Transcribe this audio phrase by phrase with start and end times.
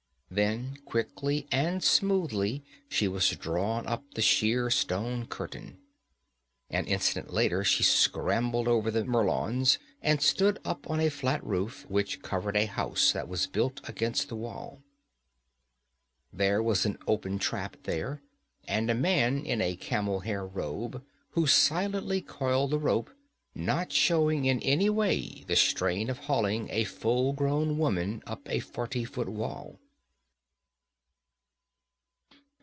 [0.33, 5.79] Then quickly and smoothly she was drawn up the sheer stone curtain.
[6.69, 11.85] An instant later she scrambled over the merlons and stood up on a flat roof
[11.89, 14.81] which covered a house that was built against the wall.
[16.31, 18.21] There was an open trap there,
[18.69, 23.09] and a man in a camel hair robe who silently coiled the rope,
[23.53, 28.61] not showing in any way the strain of hauling a full grown woman up a
[28.61, 29.77] forty foot wall.